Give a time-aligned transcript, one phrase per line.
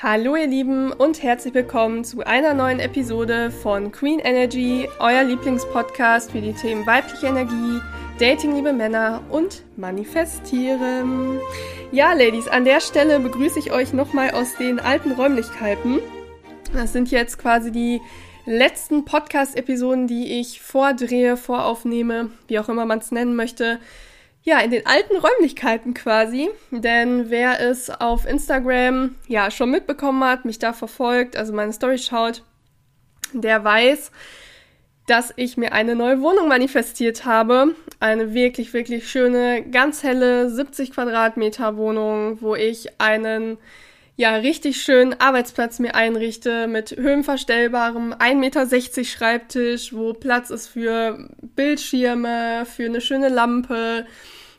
[0.00, 6.30] Hallo ihr Lieben und herzlich willkommen zu einer neuen Episode von Queen Energy, euer Lieblingspodcast
[6.30, 7.80] für die Themen weibliche Energie,
[8.20, 11.40] Dating liebe Männer und Manifestieren.
[11.90, 15.98] Ja, Ladies, an der Stelle begrüße ich euch nochmal aus den alten Räumlichkeiten.
[16.72, 18.00] Das sind jetzt quasi die
[18.46, 23.80] letzten Podcast-Episoden, die ich vordrehe, voraufnehme, wie auch immer man es nennen möchte
[24.42, 26.48] ja, in den alten Räumlichkeiten quasi.
[26.70, 31.98] Denn wer es auf Instagram ja schon mitbekommen hat, mich da verfolgt, also meine Story
[31.98, 32.42] schaut,
[33.32, 34.10] der weiß,
[35.06, 37.74] dass ich mir eine neue Wohnung manifestiert habe.
[37.98, 43.56] Eine wirklich, wirklich schöne, ganz helle 70 Quadratmeter Wohnung, wo ich einen
[44.18, 51.28] ja, richtig schönen Arbeitsplatz mir einrichte mit höhenverstellbarem 1,60 Meter Schreibtisch, wo Platz ist für
[51.54, 54.06] Bildschirme, für eine schöne Lampe,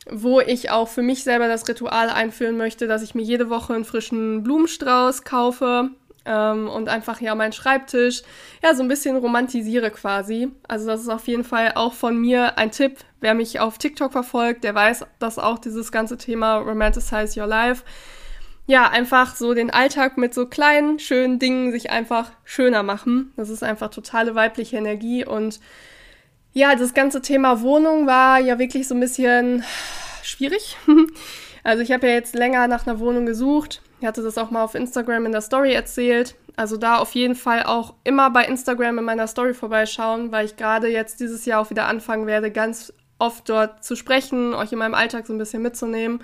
[0.10, 3.74] wo ich auch für mich selber das Ritual einführen möchte, dass ich mir jede Woche
[3.74, 5.90] einen frischen Blumenstrauß kaufe
[6.24, 8.22] ähm, und einfach ja meinen Schreibtisch
[8.64, 10.48] ja so ein bisschen romantisiere quasi.
[10.70, 13.00] Also das ist auf jeden Fall auch von mir ein Tipp.
[13.20, 17.84] Wer mich auf TikTok verfolgt, der weiß, dass auch dieses ganze Thema Romanticize Your Life
[18.70, 23.34] ja, einfach so den Alltag mit so kleinen, schönen Dingen sich einfach schöner machen.
[23.36, 25.60] Das ist einfach totale weibliche Energie und
[26.54, 29.64] ja, das ganze Thema Wohnung war ja wirklich so ein bisschen
[30.24, 30.78] schwierig.
[31.62, 33.82] Also ich habe ja jetzt länger nach einer Wohnung gesucht.
[34.00, 36.36] Ich hatte das auch mal auf Instagram in der Story erzählt.
[36.56, 40.56] Also da auf jeden Fall auch immer bei Instagram in meiner Story vorbeischauen, weil ich
[40.56, 44.80] gerade jetzt dieses Jahr auch wieder anfangen werde, ganz oft dort zu sprechen, euch in
[44.80, 46.22] meinem Alltag so ein bisschen mitzunehmen.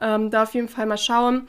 [0.00, 1.48] Ähm, da auf jeden Fall mal schauen.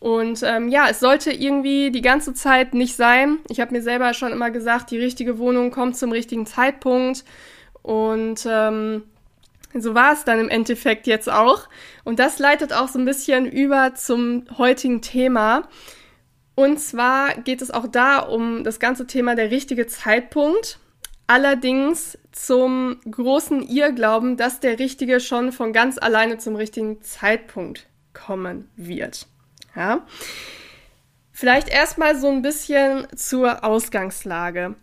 [0.00, 3.38] Und ähm, ja, es sollte irgendwie die ganze Zeit nicht sein.
[3.48, 7.22] Ich habe mir selber schon immer gesagt, die richtige Wohnung kommt zum richtigen Zeitpunkt.
[7.82, 9.04] Und ähm,
[9.74, 11.68] so war es dann im Endeffekt jetzt auch.
[12.02, 15.68] Und das leitet auch so ein bisschen über zum heutigen Thema.
[16.54, 20.78] Und zwar geht es auch da um das ganze Thema der richtige Zeitpunkt.
[21.26, 27.89] Allerdings zum großen Irrglauben, dass der Richtige schon von ganz alleine zum richtigen Zeitpunkt
[28.24, 29.26] kommen wird.
[29.76, 30.06] Ja?
[31.32, 34.74] Vielleicht erstmal so ein bisschen zur Ausgangslage.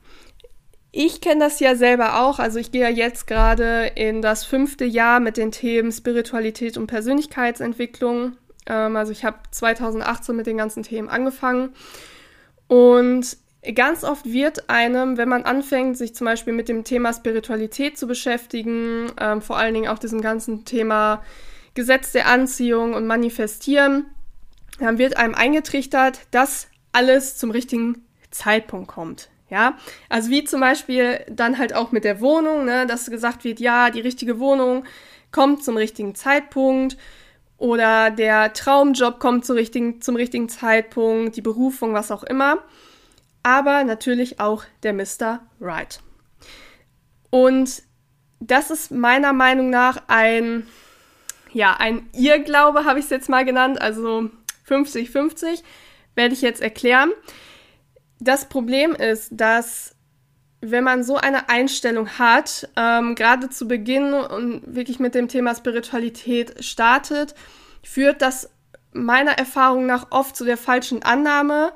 [0.92, 2.40] Ich kenne das ja selber auch.
[2.40, 6.88] Also ich gehe ja jetzt gerade in das fünfte Jahr mit den Themen Spiritualität und
[6.88, 8.38] Persönlichkeitsentwicklung.
[8.66, 11.76] Ähm, also ich habe 2018 mit den ganzen Themen angefangen.
[12.68, 13.38] Und
[13.76, 18.08] ganz oft wird einem, wenn man anfängt, sich zum Beispiel mit dem Thema Spiritualität zu
[18.08, 21.22] beschäftigen, ähm, vor allen Dingen auch diesem ganzen Thema
[21.78, 24.08] Gesetz der Anziehung und Manifestieren,
[24.80, 29.30] dann wird einem eingetrichtert, dass alles zum richtigen Zeitpunkt kommt.
[29.50, 29.78] Ja,
[30.10, 33.92] also wie zum Beispiel dann halt auch mit der Wohnung, ne, dass gesagt wird, ja,
[33.92, 34.86] die richtige Wohnung
[35.32, 36.98] kommt zum richtigen Zeitpunkt
[37.58, 42.58] oder der Traumjob kommt zum richtigen, zum richtigen Zeitpunkt, die Berufung, was auch immer.
[43.44, 45.42] Aber natürlich auch der Mr.
[45.62, 46.02] Right.
[47.30, 47.84] Und
[48.40, 50.68] das ist meiner Meinung nach ein,
[51.58, 54.30] ja, ein Irrglaube, habe ich es jetzt mal genannt, also
[54.70, 55.64] 50-50,
[56.14, 57.12] werde ich jetzt erklären.
[58.20, 59.96] Das Problem ist, dass
[60.62, 65.56] wenn man so eine Einstellung hat, ähm, gerade zu Beginn und wirklich mit dem Thema
[65.56, 67.34] Spiritualität startet,
[67.84, 68.52] führt das
[68.92, 71.74] meiner Erfahrung nach oft zu der falschen Annahme,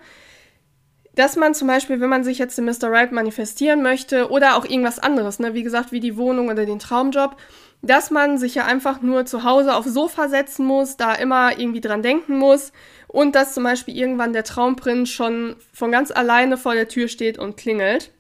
[1.16, 2.90] dass man zum Beispiel, wenn man sich jetzt den Mr.
[2.92, 6.80] Right manifestieren möchte oder auch irgendwas anderes, ne, wie gesagt, wie die Wohnung oder den
[6.80, 7.36] Traumjob,
[7.82, 11.82] dass man sich ja einfach nur zu Hause aufs Sofa setzen muss, da immer irgendwie
[11.82, 12.72] dran denken muss
[13.08, 17.40] und dass zum Beispiel irgendwann der Traumprinz schon von ganz alleine vor der Tür steht
[17.40, 18.12] und klingelt.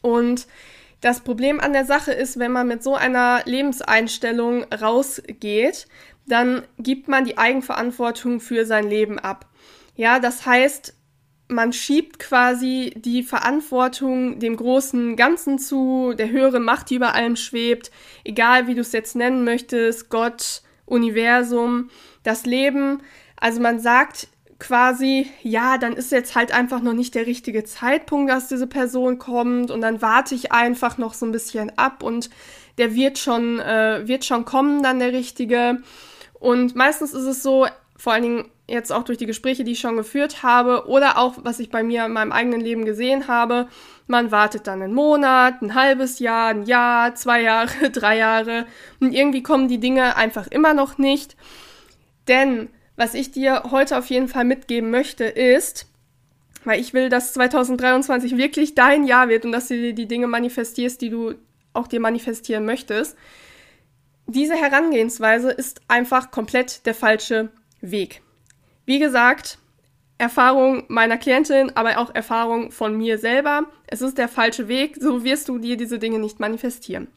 [0.00, 0.46] Und
[1.00, 5.86] das Problem an der Sache ist, wenn man mit so einer Lebenseinstellung rausgeht,
[6.26, 9.46] dann gibt man die Eigenverantwortung für sein Leben ab.
[9.96, 10.94] Ja, das heißt,
[11.48, 17.36] man schiebt quasi die Verantwortung dem großen Ganzen zu, der höheren Macht, die über allem
[17.36, 17.90] schwebt,
[18.24, 21.90] egal wie du es jetzt nennen möchtest, Gott, Universum,
[22.22, 23.02] das Leben.
[23.36, 28.30] Also man sagt quasi, ja, dann ist jetzt halt einfach noch nicht der richtige Zeitpunkt,
[28.30, 32.30] dass diese Person kommt und dann warte ich einfach noch so ein bisschen ab und
[32.78, 35.82] der wird schon, äh, wird schon kommen, dann der richtige.
[36.34, 37.66] Und meistens ist es so,
[37.96, 41.34] vor allen Dingen jetzt auch durch die Gespräche, die ich schon geführt habe oder auch
[41.42, 43.68] was ich bei mir in meinem eigenen Leben gesehen habe,
[44.06, 48.66] man wartet dann einen Monat, ein halbes Jahr, ein Jahr, zwei Jahre, drei Jahre
[49.00, 51.36] und irgendwie kommen die Dinge einfach immer noch nicht.
[52.28, 55.86] Denn was ich dir heute auf jeden Fall mitgeben möchte, ist,
[56.64, 60.28] weil ich will, dass 2023 wirklich dein Jahr wird und dass du dir die Dinge
[60.28, 61.34] manifestierst, die du
[61.72, 63.16] auch dir manifestieren möchtest.
[64.26, 67.50] Diese Herangehensweise ist einfach komplett der falsche
[67.80, 68.22] Weg.
[68.92, 69.56] Wie gesagt,
[70.18, 73.62] Erfahrung meiner Klientin, aber auch Erfahrung von mir selber.
[73.86, 77.08] Es ist der falsche Weg, so wirst du dir diese Dinge nicht manifestieren.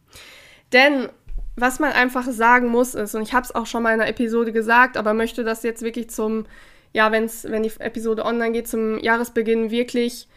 [0.72, 1.10] Denn
[1.58, 4.10] was man einfach sagen muss ist, und ich habe es auch schon mal in einer
[4.10, 6.46] Episode gesagt, aber möchte das jetzt wirklich zum,
[6.94, 10.30] ja, wenn's, wenn die Episode online geht, zum Jahresbeginn wirklich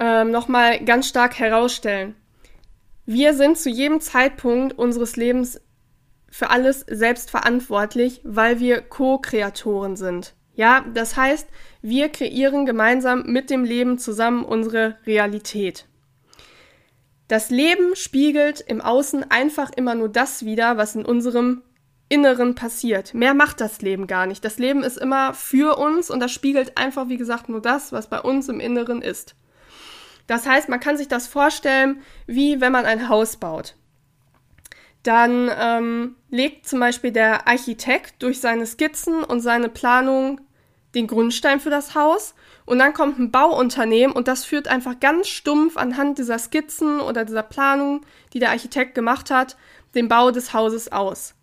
[0.00, 2.16] ähm, nochmal ganz stark herausstellen.
[3.06, 5.60] Wir sind zu jedem Zeitpunkt unseres Lebens
[6.28, 10.34] für alles selbst verantwortlich, weil wir Co-Kreatoren sind.
[10.58, 11.48] Ja, das heißt,
[11.82, 15.86] wir kreieren gemeinsam mit dem Leben zusammen unsere Realität.
[17.28, 21.62] Das Leben spiegelt im Außen einfach immer nur das wider, was in unserem
[22.08, 23.14] Inneren passiert.
[23.14, 24.44] Mehr macht das Leben gar nicht.
[24.44, 28.10] Das Leben ist immer für uns und das spiegelt einfach, wie gesagt, nur das, was
[28.10, 29.36] bei uns im Inneren ist.
[30.26, 33.76] Das heißt, man kann sich das vorstellen, wie wenn man ein Haus baut.
[35.04, 40.40] Dann ähm, legt zum Beispiel der Architekt durch seine Skizzen und seine Planung
[40.94, 45.28] den Grundstein für das Haus und dann kommt ein Bauunternehmen und das führt einfach ganz
[45.28, 49.56] stumpf anhand dieser Skizzen oder dieser Planung, die der Architekt gemacht hat,
[49.94, 51.34] den Bau des Hauses aus.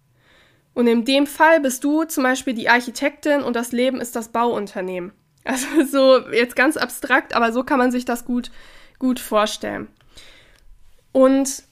[0.73, 4.29] Und in dem Fall bist du zum Beispiel die Architektin und das Leben ist das
[4.29, 5.11] Bauunternehmen.
[5.47, 8.49] Also so jetzt ganz abstrakt, aber so kann man sich das gut,
[8.97, 9.87] gut vorstellen.
[11.11, 11.63] Und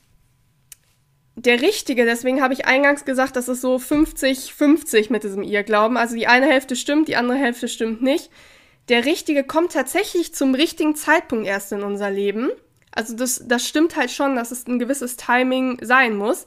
[1.35, 5.97] der Richtige, deswegen habe ich eingangs gesagt, das ist so 50-50 mit diesem Irrglauben.
[5.97, 8.29] Also die eine Hälfte stimmt, die andere Hälfte stimmt nicht.
[8.89, 12.49] Der Richtige kommt tatsächlich zum richtigen Zeitpunkt erst in unser Leben.
[12.91, 16.45] Also das, das stimmt halt schon, dass es ein gewisses Timing sein muss.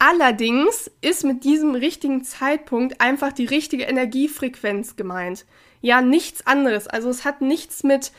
[0.00, 5.44] Allerdings ist mit diesem richtigen Zeitpunkt einfach die richtige Energiefrequenz gemeint.
[5.80, 6.88] Ja, nichts anderes.
[6.88, 8.12] Also es hat nichts mit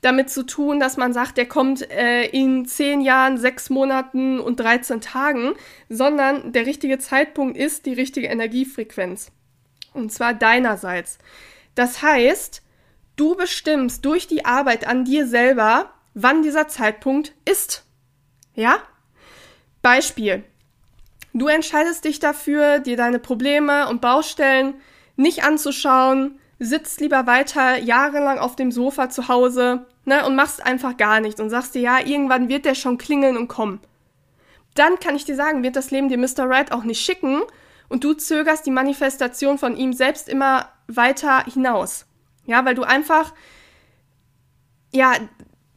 [0.00, 4.58] damit zu tun, dass man sagt, der kommt äh, in zehn Jahren, sechs Monaten und
[4.58, 5.54] 13 Tagen,
[5.88, 9.30] sondern der richtige Zeitpunkt ist die richtige Energiefrequenz.
[9.92, 11.18] Und zwar deinerseits.
[11.74, 12.62] Das heißt,
[13.16, 17.84] du bestimmst durch die Arbeit an dir selber, wann dieser Zeitpunkt ist.
[18.54, 18.78] Ja?
[19.82, 20.44] Beispiel.
[21.32, 24.74] Du entscheidest dich dafür, dir deine Probleme und Baustellen
[25.16, 30.96] nicht anzuschauen, sitzt lieber weiter jahrelang auf dem Sofa zu Hause ne, und machst einfach
[30.96, 33.80] gar nichts und sagst dir, ja, irgendwann wird der schon klingeln und kommen.
[34.74, 36.48] Dann kann ich dir sagen, wird das Leben dir Mr.
[36.48, 37.40] Right auch nicht schicken
[37.88, 42.06] und du zögerst die Manifestation von ihm selbst immer weiter hinaus.
[42.44, 43.32] Ja, weil du einfach,
[44.92, 45.14] ja,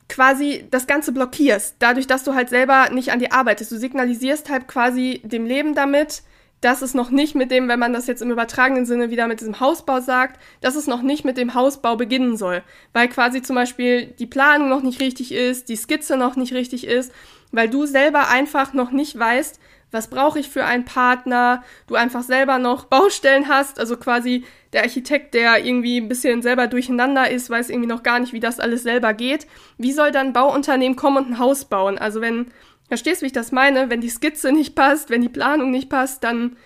[0.10, 3.72] quasi das Ganze blockierst, dadurch, dass du halt selber nicht an dir arbeitest.
[3.72, 6.24] Du signalisierst halt quasi dem Leben damit,
[6.64, 9.42] dass es noch nicht mit dem, wenn man das jetzt im übertragenen Sinne wieder mit
[9.42, 12.64] diesem Hausbau sagt, dass es noch nicht mit dem Hausbau beginnen soll,
[12.94, 16.88] weil quasi zum Beispiel die Planung noch nicht richtig ist, die Skizze noch nicht richtig
[16.88, 17.12] ist,
[17.52, 19.60] weil du selber einfach noch nicht weißt,
[19.92, 24.44] was brauche ich für einen Partner, du einfach selber noch Baustellen hast, also quasi
[24.74, 28.40] der Architekt, der irgendwie ein bisschen selber durcheinander ist, weiß irgendwie noch gar nicht, wie
[28.40, 29.46] das alles selber geht.
[29.78, 32.00] Wie soll dann ein Bauunternehmen kommen und ein Haus bauen?
[32.00, 32.48] Also wenn
[32.94, 33.90] Verstehst du, wie ich das meine?
[33.90, 36.58] Wenn die Skizze nicht passt, wenn die Planung nicht passt, dann,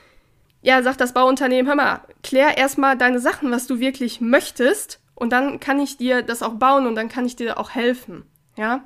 [0.61, 5.31] ja, sagt das Bauunternehmen, hör mal, klär erstmal deine Sachen, was du wirklich möchtest, und
[5.31, 8.25] dann kann ich dir das auch bauen und dann kann ich dir auch helfen.
[8.57, 8.83] Ja?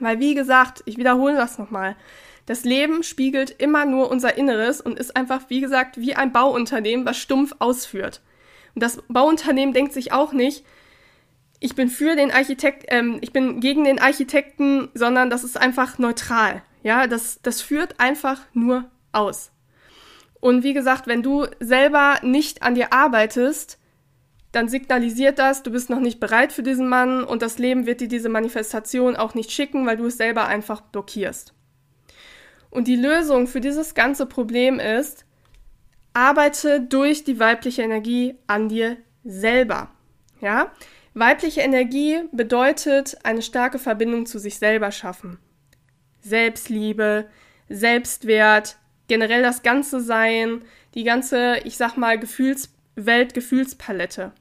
[0.00, 1.94] Weil, wie gesagt, ich wiederhole das nochmal.
[2.46, 7.04] Das Leben spiegelt immer nur unser Inneres und ist einfach, wie gesagt, wie ein Bauunternehmen,
[7.04, 8.22] was stumpf ausführt.
[8.74, 10.64] Und das Bauunternehmen denkt sich auch nicht,
[11.62, 15.98] ich bin für den Architekt, ähm, ich bin gegen den Architekten, sondern das ist einfach
[15.98, 16.62] neutral.
[16.82, 19.52] Ja, das, das führt einfach nur aus.
[20.40, 23.78] Und wie gesagt, wenn du selber nicht an dir arbeitest,
[24.50, 28.00] dann signalisiert das, du bist noch nicht bereit für diesen Mann und das Leben wird
[28.00, 31.54] dir diese Manifestation auch nicht schicken, weil du es selber einfach blockierst.
[32.70, 35.24] Und die Lösung für dieses ganze Problem ist,
[36.12, 39.90] arbeite durch die weibliche Energie an dir selber.
[40.40, 40.72] Ja?
[41.14, 45.38] Weibliche Energie bedeutet eine starke Verbindung zu sich selber schaffen.
[46.20, 47.26] Selbstliebe,
[47.68, 48.76] Selbstwert,
[49.08, 50.62] generell das ganze Sein,
[50.94, 54.32] die ganze, ich sag mal, Gefühlswelt, Gefühlspalette.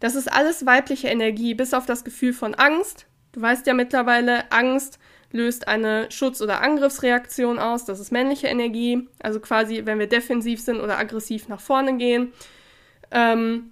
[0.00, 3.06] Das ist alles weibliche Energie, bis auf das Gefühl von Angst.
[3.32, 4.98] Du weißt ja mittlerweile, Angst
[5.30, 7.84] löst eine Schutz- oder Angriffsreaktion aus.
[7.86, 9.08] Das ist männliche Energie.
[9.22, 12.32] Also quasi, wenn wir defensiv sind oder aggressiv nach vorne gehen.
[13.10, 13.70] Ähm,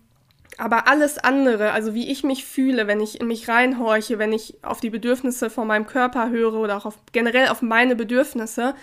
[0.58, 4.62] aber alles andere, also wie ich mich fühle, wenn ich in mich reinhorche, wenn ich
[4.62, 8.74] auf die Bedürfnisse von meinem Körper höre oder auch auf, generell auf meine Bedürfnisse,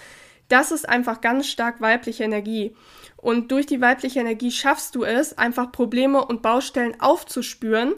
[0.49, 2.75] das ist einfach ganz stark weibliche Energie.
[3.17, 7.93] Und durch die weibliche Energie schaffst du es, einfach Probleme und Baustellen aufzuspüren,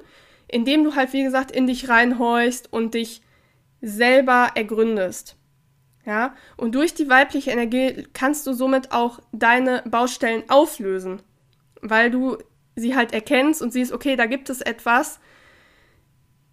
[0.47, 3.21] indem du halt, wie gesagt, in dich reinhorchst und dich
[3.81, 5.35] selber ergründest.
[6.05, 11.21] Ja, und durch die weibliche Energie kannst du somit auch deine Baustellen auflösen,
[11.81, 12.37] weil du
[12.79, 15.19] sie halt erkennst und siehst, okay, da gibt es etwas,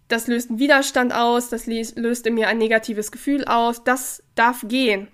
[0.07, 4.65] das löst einen Widerstand aus, das löst in mir ein negatives Gefühl aus, das darf
[4.67, 5.09] gehen.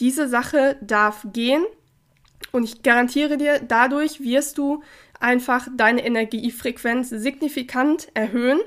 [0.00, 1.64] Diese Sache darf gehen
[2.50, 4.82] und ich garantiere dir, dadurch wirst du
[5.20, 8.60] einfach deine Energiefrequenz signifikant erhöhen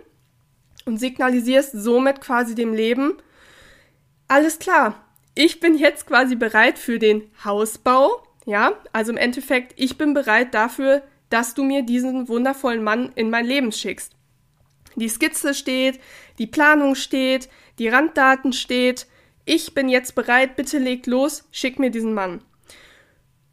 [0.86, 3.18] und signalisierst somit quasi dem Leben,
[4.28, 5.04] alles klar,
[5.36, 10.54] ich bin jetzt quasi bereit für den Hausbau, ja, also im Endeffekt, ich bin bereit
[10.54, 14.15] dafür, dass du mir diesen wundervollen Mann in mein Leben schickst.
[14.96, 16.00] Die Skizze steht,
[16.39, 19.08] die Planung steht, die Randdaten steht.
[19.44, 22.41] Ich bin jetzt bereit, bitte legt los, schick mir diesen Mann.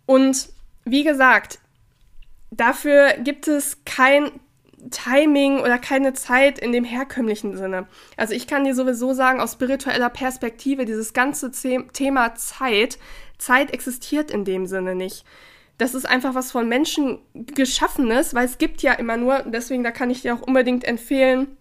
[0.07, 0.49] Und
[0.85, 1.59] wie gesagt,
[2.51, 4.31] dafür gibt es kein
[4.91, 7.87] Timing oder keine Zeit in dem herkömmlichen Sinne.
[8.17, 11.53] Also ich kann dir sowieso sagen, aus spiritueller Perspektive, dieses ganze
[11.93, 12.99] Thema Zeit,
[13.39, 15.25] Zeit existiert in dem Sinne nicht.
[15.79, 19.91] Das ist einfach was von Menschen geschaffenes, weil es gibt ja immer nur, deswegen da
[19.91, 21.57] kann ich dir auch unbedingt empfehlen,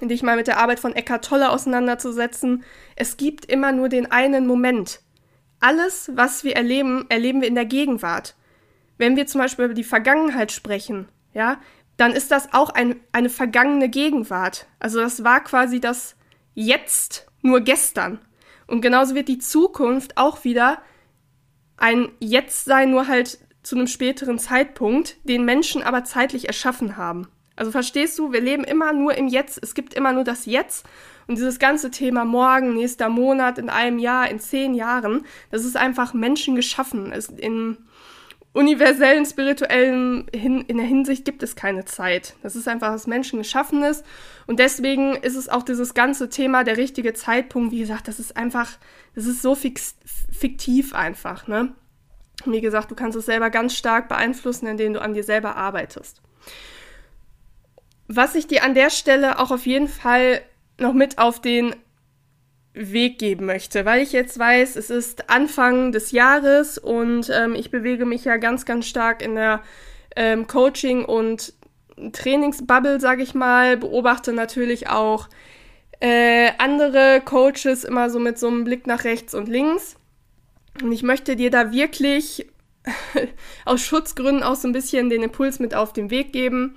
[0.00, 2.64] dich mal mit der Arbeit von Eckhart Tolle auseinanderzusetzen.
[2.96, 5.00] Es gibt immer nur den einen Moment.
[5.60, 8.34] Alles, was wir erleben, erleben wir in der Gegenwart.
[8.98, 11.60] Wenn wir zum Beispiel über die Vergangenheit sprechen, ja,
[11.96, 14.66] dann ist das auch ein, eine vergangene Gegenwart.
[14.80, 16.16] Also das war quasi das
[16.54, 18.18] Jetzt nur gestern.
[18.66, 20.82] Und genauso wird die Zukunft auch wieder
[21.76, 27.28] ein Jetzt sein, nur halt zu einem späteren Zeitpunkt, den Menschen aber zeitlich erschaffen haben.
[27.54, 29.58] Also verstehst du, wir leben immer nur im Jetzt.
[29.62, 30.86] Es gibt immer nur das Jetzt.
[31.28, 35.76] Und dieses ganze Thema morgen, nächster Monat, in einem Jahr, in zehn Jahren, das ist
[35.76, 37.12] einfach Menschen geschaffen.
[37.12, 37.76] Es, in
[38.52, 42.34] universellen, spirituellen, Hin in der Hinsicht gibt es keine Zeit.
[42.42, 44.04] Das ist einfach was Menschen geschaffenes.
[44.46, 48.36] Und deswegen ist es auch dieses ganze Thema, der richtige Zeitpunkt, wie gesagt, das ist
[48.36, 48.70] einfach,
[49.14, 49.96] das ist so fix,
[50.30, 51.74] fiktiv einfach, ne?
[52.44, 56.20] Wie gesagt, du kannst es selber ganz stark beeinflussen, indem du an dir selber arbeitest.
[58.08, 60.42] Was ich dir an der Stelle auch auf jeden Fall
[60.78, 61.74] noch mit auf den
[62.74, 67.70] Weg geben möchte, weil ich jetzt weiß, es ist Anfang des Jahres und ähm, ich
[67.70, 69.62] bewege mich ja ganz, ganz stark in der
[70.16, 71.52] ähm, Coaching- und
[72.12, 75.28] Trainingsbubble, sage ich mal, beobachte natürlich auch
[76.00, 79.96] äh, andere Coaches immer so mit so einem Blick nach rechts und links.
[80.82, 82.46] Und ich möchte dir da wirklich
[83.64, 86.76] aus Schutzgründen auch so ein bisschen den Impuls mit auf den Weg geben.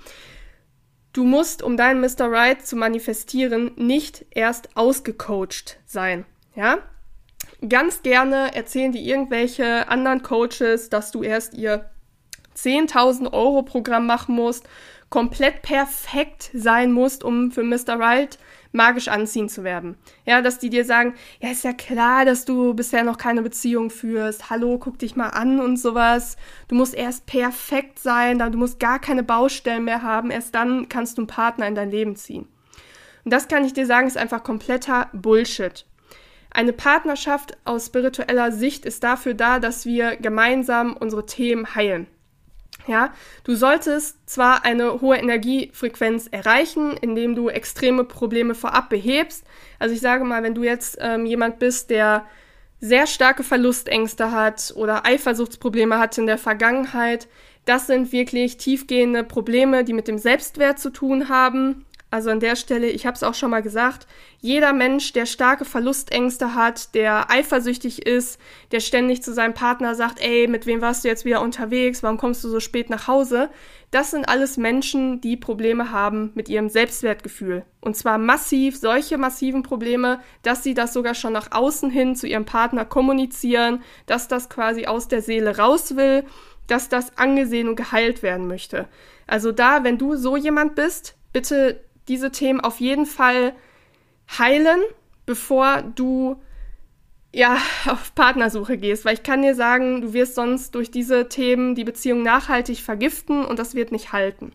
[1.16, 2.30] Du musst, um deinen Mr.
[2.30, 6.26] Right zu manifestieren, nicht erst ausgecoacht sein.
[6.58, 6.80] Ja?
[7.70, 11.90] Ganz gerne erzählen die irgendwelche anderen Coaches, dass du erst ihr
[12.58, 14.68] 10.000 Euro Programm machen musst,
[15.10, 17.98] komplett perfekt sein musst, um für Mr.
[17.98, 18.38] Right
[18.76, 19.98] magisch anziehen zu werden.
[20.26, 23.90] Ja, dass die dir sagen, ja, ist ja klar, dass du bisher noch keine Beziehung
[23.90, 24.50] führst.
[24.50, 26.38] Hallo, guck dich mal an und sowas.
[26.68, 30.30] Du musst erst perfekt sein, du musst gar keine Baustellen mehr haben.
[30.30, 32.48] Erst dann kannst du einen Partner in dein Leben ziehen.
[33.24, 35.86] Und das kann ich dir sagen, ist einfach kompletter Bullshit.
[36.52, 42.08] Eine Partnerschaft aus spiritueller Sicht ist dafür da, dass wir gemeinsam unsere Themen heilen.
[42.88, 43.14] Ja,
[43.44, 49.44] du solltest zwar eine hohe Energiefrequenz erreichen, indem du extreme Probleme vorab behebst.
[49.80, 52.26] Also ich sage mal, wenn du jetzt ähm, jemand bist, der
[52.80, 57.28] sehr starke Verlustängste hat oder Eifersuchtsprobleme hatte in der Vergangenheit,
[57.66, 61.85] das sind wirklich tiefgehende Probleme, die mit dem Selbstwert zu tun haben.
[62.12, 64.08] Also an der Stelle, ich habe es auch schon mal gesagt,
[64.40, 68.40] jeder Mensch, der starke Verlustängste hat, der eifersüchtig ist,
[68.72, 72.18] der ständig zu seinem Partner sagt, ey, mit wem warst du jetzt wieder unterwegs, warum
[72.18, 73.50] kommst du so spät nach Hause,
[73.92, 77.64] das sind alles Menschen, die Probleme haben mit ihrem Selbstwertgefühl.
[77.82, 82.28] Und zwar massiv, solche massiven Probleme, dass sie das sogar schon nach außen hin zu
[82.28, 86.24] ihrem Partner kommunizieren, dass das quasi aus der Seele raus will,
[86.68, 88.88] dass das angesehen und geheilt werden möchte.
[89.28, 93.54] Also da, wenn du so jemand bist, bitte diese Themen auf jeden Fall
[94.38, 94.80] heilen,
[95.26, 96.42] bevor du
[97.34, 97.58] ja
[97.88, 101.84] auf Partnersuche gehst, weil ich kann dir sagen, du wirst sonst durch diese Themen die
[101.84, 104.54] Beziehung nachhaltig vergiften und das wird nicht halten.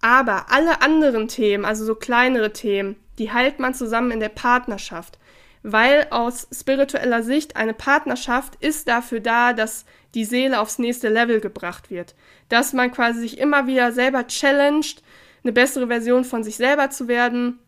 [0.00, 5.18] Aber alle anderen Themen, also so kleinere Themen, die heilt man zusammen in der Partnerschaft,
[5.62, 11.40] weil aus spiritueller Sicht eine Partnerschaft ist dafür da, dass die Seele aufs nächste Level
[11.40, 12.14] gebracht wird,
[12.48, 15.02] dass man quasi sich immer wieder selber challenged,
[15.46, 17.60] eine bessere Version von sich selber zu werden.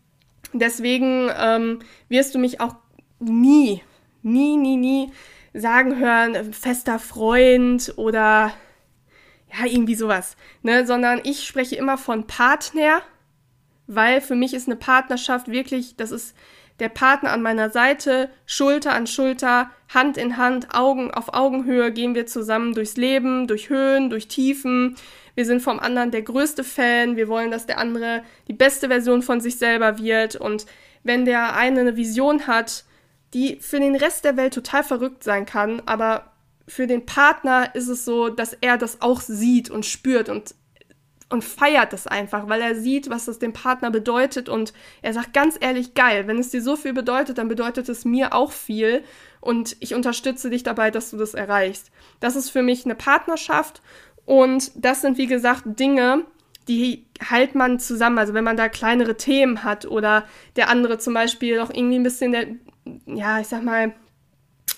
[0.52, 2.74] Deswegen ähm, wirst du mich auch
[3.20, 3.82] nie,
[4.22, 5.12] nie, nie, nie
[5.54, 8.52] sagen hören, fester Freund oder
[9.52, 10.36] ja, irgendwie sowas.
[10.62, 10.86] Ne?
[10.86, 13.00] Sondern ich spreche immer von Partner,
[13.86, 16.34] weil für mich ist eine Partnerschaft wirklich, das ist
[16.80, 22.14] der Partner an meiner Seite, Schulter an Schulter, Hand in Hand, Augen auf Augenhöhe gehen
[22.14, 24.96] wir zusammen durchs Leben, durch Höhen, durch Tiefen.
[25.34, 27.16] Wir sind vom anderen der größte Fan.
[27.16, 30.36] Wir wollen, dass der andere die beste Version von sich selber wird.
[30.36, 30.66] Und
[31.04, 32.84] wenn der eine eine Vision hat,
[33.34, 36.32] die für den Rest der Welt total verrückt sein kann, aber
[36.66, 40.54] für den Partner ist es so, dass er das auch sieht und spürt und
[41.30, 44.48] und feiert das einfach, weil er sieht, was das dem Partner bedeutet.
[44.48, 48.04] Und er sagt ganz ehrlich, geil, wenn es dir so viel bedeutet, dann bedeutet es
[48.04, 49.04] mir auch viel.
[49.40, 51.90] Und ich unterstütze dich dabei, dass du das erreichst.
[52.20, 53.82] Das ist für mich eine Partnerschaft.
[54.24, 56.24] Und das sind, wie gesagt, Dinge,
[56.66, 60.24] die halt man zusammen, also wenn man da kleinere Themen hat oder
[60.56, 62.46] der andere zum Beispiel auch irgendwie ein bisschen der,
[63.06, 63.94] ja, ich sag mal,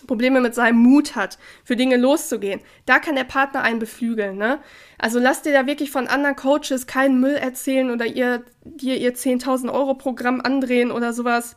[0.07, 4.37] Probleme mit seinem Mut hat, für Dinge loszugehen, da kann der Partner einen beflügeln.
[4.37, 4.61] Ne?
[4.99, 9.15] Also lass dir da wirklich von anderen Coaches keinen Müll erzählen oder ihr, dir ihr
[9.15, 11.57] 10.000 Euro Programm andrehen oder sowas.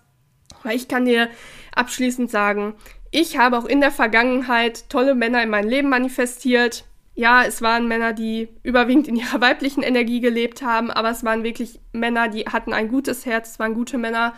[0.63, 1.29] Weil ich kann dir
[1.75, 2.75] abschließend sagen,
[3.11, 6.85] ich habe auch in der Vergangenheit tolle Männer in mein Leben manifestiert.
[7.15, 11.43] Ja, es waren Männer, die überwiegend in ihrer weiblichen Energie gelebt haben, aber es waren
[11.43, 14.33] wirklich Männer, die hatten ein gutes Herz, es waren gute Männer.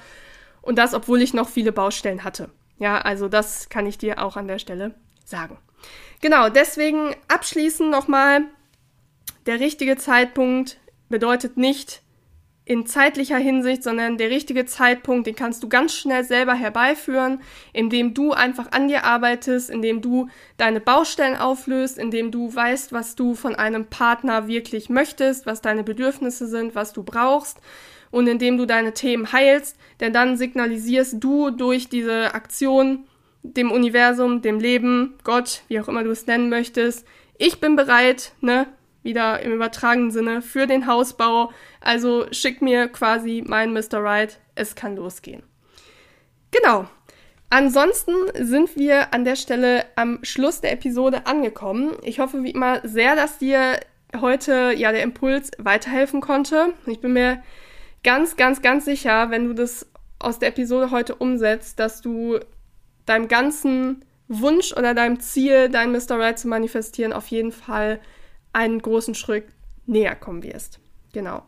[0.62, 2.50] Und das, obwohl ich noch viele Baustellen hatte.
[2.77, 5.58] Ja, also das kann ich dir auch an der Stelle sagen.
[6.22, 8.41] Genau, deswegen abschließend nochmal,
[9.46, 10.77] der richtige Zeitpunkt
[11.10, 12.01] bedeutet nicht
[12.67, 17.41] in zeitlicher Hinsicht, sondern der richtige Zeitpunkt, den kannst du ganz schnell selber herbeiführen,
[17.74, 23.15] indem du einfach an dir arbeitest, indem du deine Baustellen auflöst, indem du weißt, was
[23.15, 27.60] du von einem Partner wirklich möchtest, was deine Bedürfnisse sind, was du brauchst
[28.16, 33.10] und indem du deine Themen heilst, denn dann signalisierst du durch diese Aktion
[33.44, 37.06] dem Universum, dem Leben, Gott, wie auch immer du es nennen möchtest,
[37.38, 38.68] ich bin bereit, ne,
[39.04, 41.52] wieder im übertragenen Sinne, für den Hausbau.
[41.82, 44.02] Also schick mir quasi mein Mr.
[44.02, 45.44] Right, es kann losgehen.
[46.52, 46.88] Genau.
[47.50, 51.98] Ansonsten sind wir an der Stelle am Schluss der Episode angekommen.
[52.02, 53.78] Ich hoffe wie immer sehr, dass dir
[54.22, 56.74] heute ja der Impuls weiterhelfen konnte.
[56.86, 57.44] Ich bin mir
[58.06, 59.86] ganz, ganz, ganz sicher, wenn du das
[60.20, 62.40] aus der Episode heute umsetzt, dass du
[63.06, 66.18] deinem ganzen Wunsch oder deinem Ziel, dein Mr.
[66.18, 68.00] Right zu manifestieren, auf jeden Fall
[68.53, 69.48] einen großen Schritt
[69.86, 70.79] näher kommen wirst.
[71.14, 71.44] Genau.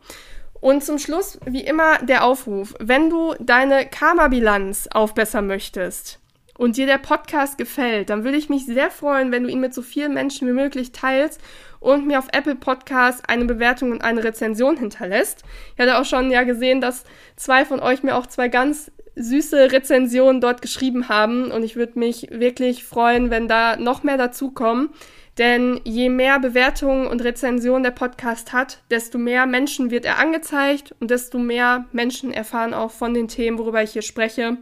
[0.60, 2.74] Und zum Schluss, wie immer, der Aufruf.
[2.80, 6.20] Wenn du deine Karma-Bilanz aufbessern möchtest,
[6.58, 9.72] und dir der Podcast gefällt, dann würde ich mich sehr freuen, wenn du ihn mit
[9.72, 11.40] so vielen Menschen wie möglich teilst
[11.80, 15.44] und mir auf Apple Podcast eine Bewertung und eine Rezension hinterlässt.
[15.74, 17.04] Ich hatte auch schon ja gesehen, dass
[17.36, 21.98] zwei von euch mir auch zwei ganz süße Rezensionen dort geschrieben haben und ich würde
[21.98, 24.90] mich wirklich freuen, wenn da noch mehr dazukommen.
[25.38, 30.92] Denn je mehr Bewertungen und Rezensionen der Podcast hat, desto mehr Menschen wird er angezeigt
[30.98, 34.56] und desto mehr Menschen erfahren auch von den Themen, worüber ich hier spreche.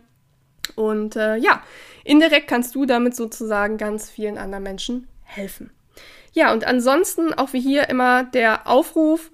[0.76, 1.62] Und äh, ja,
[2.04, 5.70] indirekt kannst du damit sozusagen ganz vielen anderen Menschen helfen.
[6.32, 9.30] Ja, und ansonsten auch wie hier immer der Aufruf,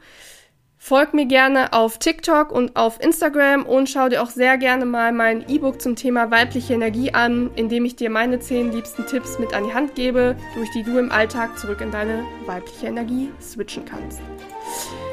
[0.79, 5.13] folg mir gerne auf TikTok und auf Instagram und schau dir auch sehr gerne mal
[5.13, 9.39] mein E-Book zum Thema weibliche Energie an, in dem ich dir meine zehn liebsten Tipps
[9.39, 13.31] mit an die Hand gebe, durch die du im Alltag zurück in deine weibliche Energie
[13.41, 14.21] switchen kannst.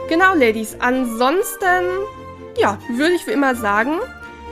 [0.10, 0.76] Genau, Ladies.
[0.80, 1.86] Ansonsten,
[2.58, 4.00] ja, würde ich wie immer sagen,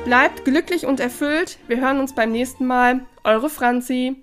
[0.07, 1.57] Bleibt glücklich und erfüllt.
[1.67, 3.01] Wir hören uns beim nächsten Mal.
[3.25, 4.15] Eure Franzi.